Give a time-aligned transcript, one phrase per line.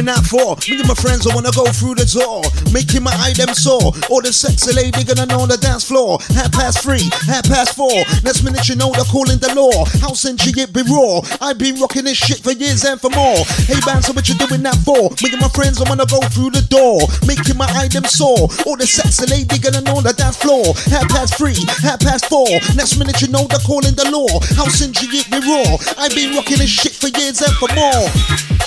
[0.00, 0.56] doing that for?
[0.70, 2.40] Me and my friends, I wanna go through the door.
[2.72, 3.92] Making my eye them sore.
[4.08, 6.18] All the sexy lady gonna know on the dance floor.
[6.34, 7.92] Half past three, half past four.
[8.22, 9.84] Next minute you know they're calling the law.
[10.00, 11.20] House and G it be raw.
[11.40, 13.44] I've been rocking this shit for years and for more.
[13.66, 15.10] Hey man, so what you doing that for?
[15.20, 17.04] Me and my friends, I wanna go through the door.
[17.26, 18.48] Making my eye them sore.
[18.66, 20.74] All the sexy lady gonna know on the dance floor.
[20.88, 22.48] Half past three, half past four.
[22.76, 24.30] Next minute you know they're calling the law.
[24.56, 25.76] House and G it be raw.
[25.98, 28.59] I've been rocking this shit for years and for more.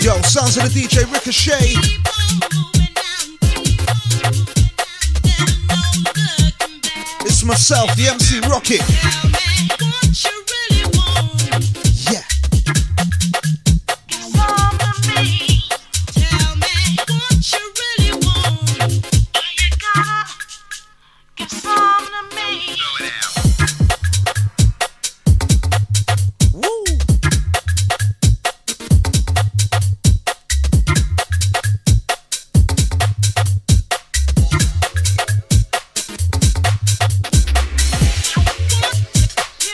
[0.00, 1.74] Yo, sounds of the DJ Ricochet.
[7.26, 9.57] It's myself, the MC Rocket.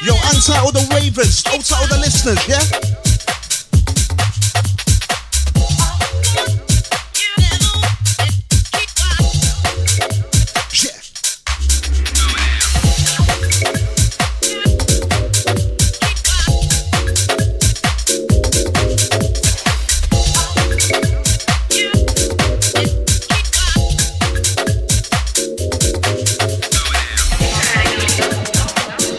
[0.04, 0.12] Yo,
[0.60, 3.13] all the ravers, all the listeners, yeah?